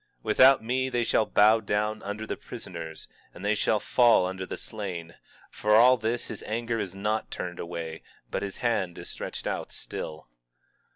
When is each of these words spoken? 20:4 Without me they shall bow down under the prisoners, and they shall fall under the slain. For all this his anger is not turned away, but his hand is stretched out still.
20:4 0.23 0.23
Without 0.23 0.63
me 0.63 0.89
they 0.89 1.03
shall 1.03 1.27
bow 1.27 1.59
down 1.59 2.01
under 2.01 2.25
the 2.25 2.35
prisoners, 2.35 3.07
and 3.35 3.45
they 3.45 3.53
shall 3.53 3.79
fall 3.79 4.25
under 4.25 4.47
the 4.47 4.57
slain. 4.57 5.13
For 5.51 5.75
all 5.75 5.95
this 5.95 6.25
his 6.25 6.41
anger 6.47 6.79
is 6.79 6.95
not 6.95 7.29
turned 7.29 7.59
away, 7.59 8.01
but 8.31 8.41
his 8.41 8.57
hand 8.65 8.97
is 8.97 9.11
stretched 9.11 9.45
out 9.45 9.71
still. 9.71 10.27